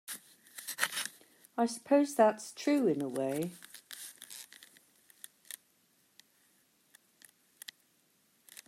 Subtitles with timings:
[1.55, 3.51] I suppose that's true in a way.